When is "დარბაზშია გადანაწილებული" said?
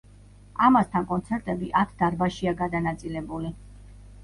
2.01-3.55